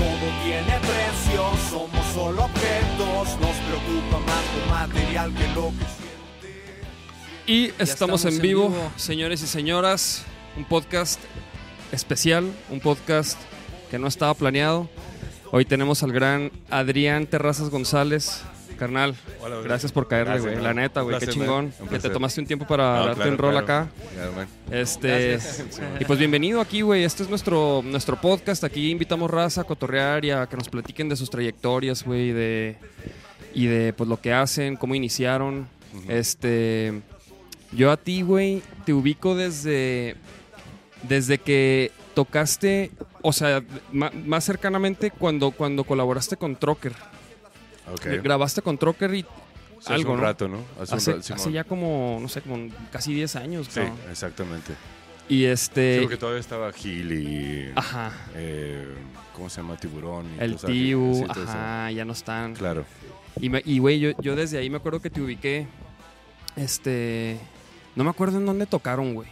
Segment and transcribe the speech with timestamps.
[0.00, 6.82] Todo tiene precio, somos solo objetos, nos preocupa más lo material que lo que siente.
[7.46, 8.92] Y estamos, estamos en, en vivo, vivo.
[8.96, 10.24] señores y señoras.
[10.56, 11.20] Un podcast
[11.92, 13.38] especial, un podcast
[13.90, 14.88] que no estaba planeado.
[15.52, 18.40] Hoy tenemos al gran Adrián Terrazas González.
[18.80, 19.68] Carnal, Hola, güey.
[19.68, 20.56] gracias por caerle, güey.
[20.56, 21.70] La neta, güey, qué chingón.
[21.90, 23.64] Que te tomaste un tiempo para No, darte claro, un rol claro.
[23.64, 23.88] acá.
[24.14, 24.48] Claro.
[24.70, 25.38] Este,
[26.00, 27.04] y pues bienvenido aquí, güey.
[27.04, 28.64] Este es nuestro, nuestro podcast.
[28.64, 32.78] Aquí invitamos raza a cotorrear y a que nos platiquen de sus trayectorias, güey, de,
[33.54, 35.68] y de pues lo que hacen, cómo iniciaron.
[36.08, 37.02] Este,
[37.72, 40.16] yo a ti, güey, te ubico desde,
[41.02, 46.94] desde que tocaste, o sea, más cercanamente cuando, cuando colaboraste con Trocker.
[48.22, 49.26] Grabaste con Trocker y
[49.80, 50.22] Hace algo, un ¿no?
[50.24, 50.58] rato, ¿no?
[50.80, 54.74] Hace, hace, un rato, hace ya como, no sé, como casi 10 años, Sí, exactamente.
[55.28, 55.94] Y este...
[55.94, 57.72] Sí, porque todavía estaba Gil y...
[57.74, 58.12] Ajá.
[58.34, 58.94] eh,
[59.34, 59.76] ¿Cómo se llama?
[59.78, 60.26] Tiburón.
[60.36, 60.68] Y El eso.
[61.30, 62.54] ajá, ya no están.
[62.54, 62.84] Claro.
[63.40, 65.66] Y, güey, yo, yo desde ahí me acuerdo que te ubiqué.
[66.56, 67.38] Este.
[67.96, 69.28] No me acuerdo en dónde tocaron, güey.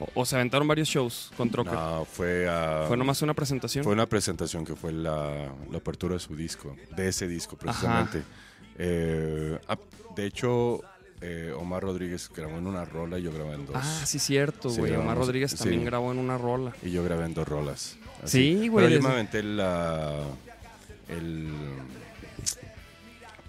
[0.00, 1.74] O, o se aventaron varios shows con Trocker.
[1.74, 2.86] No, fue a...
[2.88, 3.84] Fue nomás una presentación.
[3.84, 8.22] Fue una presentación que fue la, la apertura de su disco, de ese disco precisamente.
[8.78, 9.78] Eh, ah,
[10.16, 10.80] de hecho,
[11.20, 13.76] eh, Omar Rodríguez grabó en una rola y yo grabé en dos.
[13.78, 14.94] Ah, sí, cierto, Sí, güey.
[14.96, 15.58] Omar Rodríguez sí.
[15.58, 16.72] también grabó en una rola.
[16.82, 17.96] Y yo grabé en dos rolas.
[18.24, 20.24] Sí, güey, Pero yo me aventé la.
[21.08, 21.48] El.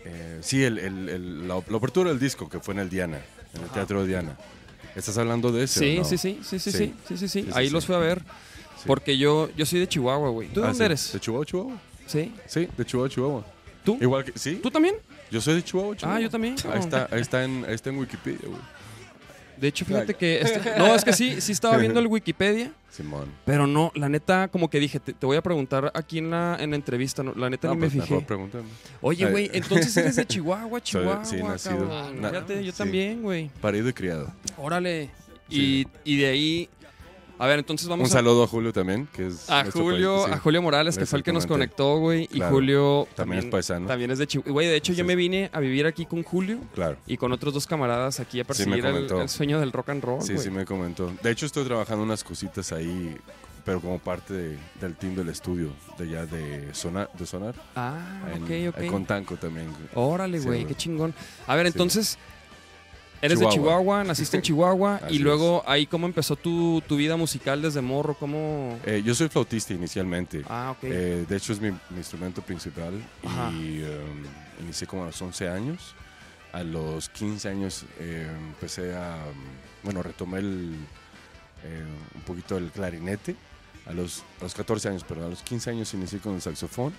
[0.06, 3.20] eh, sí, el, el- el- la, la apertura del disco que fue en el Diana,
[3.54, 4.38] en el Teatro Diana.
[4.96, 5.80] ¿Estás hablando de ese?
[5.80, 6.04] Sí, no?
[6.06, 7.18] sí, sí, sí, sí, sí, Sí.
[7.18, 8.22] sí, sí, Ahí los fui a ver.
[8.86, 10.48] Porque yo, yo soy de Chihuahua, güey.
[10.50, 11.14] ¿Tú de Ah, dónde eres?
[11.14, 11.78] ¿De Chihuahua, Chihuahua?
[12.08, 12.34] Sí.
[12.48, 13.46] Sí, de Chihuahua, Chihuahua.
[13.86, 13.98] ¿Tú?
[14.02, 14.38] Igual que.
[14.38, 14.60] ¿Sí?
[14.62, 14.96] ¿Tú también?
[15.30, 16.18] Yo soy de Chihuahua, Chihuahua.
[16.18, 18.60] Ah, yo también, Ahí está, ahí está, en, ahí está en Wikipedia, güey.
[19.62, 20.42] De hecho, fíjate que...
[20.42, 22.72] este- no, es que sí, sí estaba viendo el Wikipedia.
[22.90, 23.30] Simón.
[23.46, 26.58] Pero no, la neta, como que dije, te, te voy a preguntar aquí en la,
[26.60, 27.24] en la entrevista.
[27.24, 28.26] no, la neta No, ni me pues, fijé.
[29.02, 31.88] Oye, güey, entonces eres de Chihuahua, Chihuahua, sí, nacido.
[31.88, 32.22] cabrón.
[32.22, 32.78] Na- Fíjate, yo sí.
[32.80, 33.50] también, güey.
[33.62, 34.34] Parido y criado.
[34.58, 35.10] Órale.
[35.50, 35.88] Sí.
[36.06, 36.70] Y, y de ahí,
[37.44, 39.50] a ver, entonces vamos Un saludo a Julio también, que es.
[39.50, 40.32] a, Julio, país, sí.
[40.34, 42.30] a Julio Morales, que fue el que nos conectó, güey.
[42.32, 42.40] Y.
[42.40, 43.88] Julio También es paisano.
[43.88, 44.52] También es de Chihuahua.
[44.54, 46.98] Güey, de hecho, yo me vine a vivir aquí con Julio Claro.
[47.08, 50.22] y con otros dos camaradas aquí a Sí, perseguir el, sueño del rock and roll,
[50.22, 51.12] Sí, sí me comentó.
[51.24, 53.16] De hecho, estoy trabajando unas cositas ahí,
[53.66, 57.10] pero como parte de- del team del estudio, de ya de Sonar.
[57.18, 58.00] De sonar Ah,
[58.36, 58.86] en- ok, ok.
[58.88, 59.68] Con Tanco también.
[59.96, 61.14] Órale, güey, qué chingón.
[61.48, 62.18] A ver, Sí, entonces,
[63.22, 64.04] eres de Chihuahua.
[64.04, 68.16] Naciste en Chihuahua Así y luego ahí cómo empezó tu, tu vida musical desde morro,
[68.16, 68.80] cómo...
[68.86, 70.44] Eh, yo soy flautista inicialmente.
[70.50, 70.84] Ah, ok.
[70.84, 72.94] Eh, de hecho, es mi, mi instrumento principal.
[73.24, 73.52] Ajá.
[73.52, 75.96] Y um, inicié como a los 11 años.
[76.54, 79.18] A los 15 años eh, empecé a.
[79.84, 80.76] Bueno, retomé el,
[82.16, 83.36] un poquito el clarinete.
[83.86, 85.28] A los, a los 14 años, perdón.
[85.28, 86.94] A los 15 años inicié con el saxofón.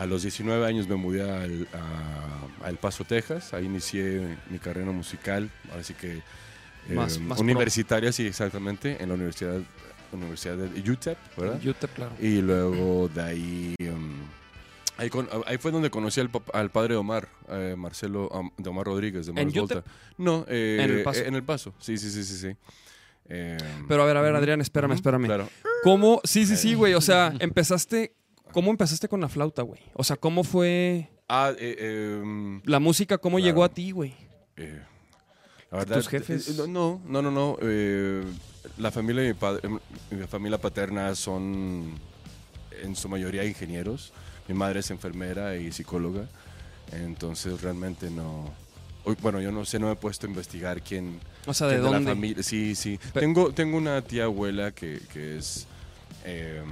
[0.00, 3.54] A los 19 años me mudé al- a, a El Paso, Texas.
[3.54, 5.50] Ahí inicié mi carrera musical.
[5.78, 6.16] Así que.
[6.18, 6.22] eh,
[6.94, 9.02] Más- más universitaria, sí, exactamente.
[9.02, 9.60] En la Universidad,
[10.12, 11.60] universidad de UTEP, ¿verdad?
[11.60, 12.12] YouTube, claro.
[12.20, 13.74] Y luego de ahí.
[13.88, 14.14] um,
[14.98, 18.68] ahí, con- ahí fue donde conocí al, al padre de Omar, eh, Marcelo, um, de
[18.70, 19.74] Omar Rodríguez, de Omar ¿En Volta.
[19.78, 19.86] UTEP?
[20.18, 21.20] No, eh, ¿En El Paso?
[21.24, 22.36] En el paso, sí, sí, sí, sí.
[22.36, 22.56] sí.
[23.28, 23.56] Eh,
[23.88, 25.24] Pero a ver, a ver, Adrián, espérame, espérame.
[25.24, 25.48] Claro.
[25.82, 26.20] ¿Cómo?
[26.22, 26.94] Sí, sí, sí, güey.
[26.94, 28.14] O sea, empezaste...
[28.52, 29.80] ¿Cómo empezaste con la flauta, güey?
[29.94, 33.18] O sea, ¿cómo fue Ah, eh, eh, um, la música?
[33.18, 33.46] ¿Cómo Claro.
[33.46, 34.14] llegó a ti, güey?
[34.56, 34.80] eh,
[35.70, 36.48] la verdad, ¿Tus jefes?
[36.48, 37.58] eh, no, no, no, no.
[37.60, 38.22] eh,
[38.78, 39.68] la familia de mi padre,
[40.10, 41.92] mi familia paterna son
[42.82, 44.12] en su mayoría ingenieros.
[44.48, 46.26] Mi madre es enfermera y psicóloga.
[46.92, 48.50] Entonces realmente no.
[49.20, 51.20] Bueno, yo no sé, no me he puesto a investigar quién.
[51.46, 52.10] O sea, ¿de quién la dónde?
[52.12, 52.42] familia.
[52.42, 52.98] Sí, sí.
[53.12, 55.66] Tengo, tengo una tía abuela que, que es.
[56.24, 56.64] em,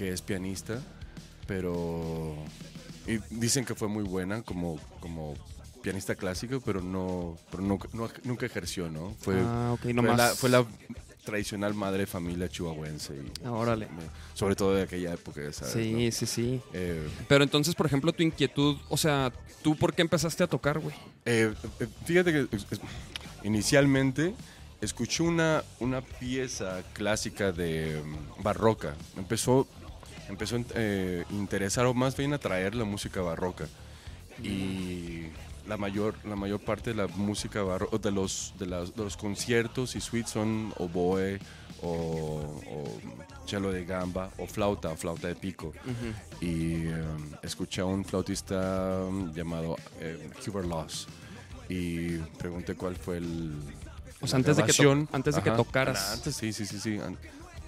[0.00, 0.80] que es pianista,
[1.46, 2.34] pero.
[3.06, 5.34] Y dicen que fue muy buena como, como
[5.82, 9.14] pianista clásico, pero no, pero nunca, no- nunca ejerció, ¿no?
[9.20, 10.16] Fue, Ah, ok, fue, nomás.
[10.16, 10.64] la, fue la
[11.22, 13.14] tradicional madre de familia chihuahuense.
[13.14, 13.88] Y, Ah, órale.
[14.32, 15.74] Sobre todo de aquella época, ¿sabes?
[15.74, 16.12] Sí, no?
[16.12, 16.60] sí, sí.
[16.72, 19.30] Eh, Pero entonces, por ejemplo, tu inquietud, o sea,
[19.62, 20.94] ¿tú por qué empezaste a tocar, güey?
[21.26, 22.48] eh, eh, fíjate que
[23.42, 24.34] inicialmente
[24.80, 28.94] escuché una, una pieza clásica de mm, barroca.
[29.16, 29.66] Empezó
[30.30, 33.66] empezó a eh, interesar o más bien a traer la música barroca.
[34.42, 35.26] Y
[35.68, 39.16] la mayor, la mayor parte de la música barroca, de los, de, las- de los
[39.16, 41.38] conciertos y suites son oboe
[41.82, 43.00] o, o
[43.46, 45.72] cello de gamba o flauta, flauta de pico.
[46.40, 47.04] Y eh,
[47.42, 51.06] escuché a un flautista um, llamado eh, Hubert Loss
[51.68, 53.52] y pregunté cuál fue el...
[54.22, 56.12] O sea, antes de que antes de que tocaras.
[56.12, 56.98] Antes, sí, sí, sí, sí.
[56.98, 57.16] an-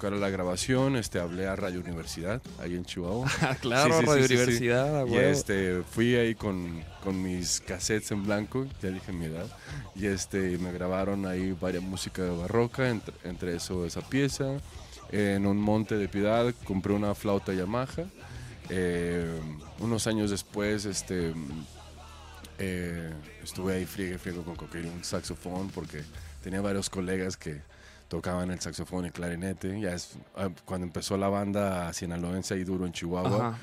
[0.03, 3.31] tocara la grabación, este, hablé a Radio Universidad, ahí en Chihuahua.
[3.41, 4.35] Ah, claro, Sí, sí, Radio sí.
[4.35, 9.47] Universidad, Y este, fui ahí con, con mis cassettes en blanco, ya dije mi edad,
[9.95, 14.59] y este, me grabaron ahí varias música barroca, entre, entre eso esa pieza.
[15.13, 18.07] En un monte de piedad compré una flauta Yamaha.
[18.71, 19.31] Eh,
[19.79, 21.33] unos años después, este,
[22.59, 23.13] eh,
[23.45, 26.03] estuve ahí friegue, friegue con coqueiro, un saxofón, porque
[26.43, 27.61] tenía varios colegas que
[28.13, 29.81] tocaban el saxofón y clarinete.
[29.81, 33.59] Ya es, ah, cuando empezó la banda sinaloense ahí duro en Chihuahua.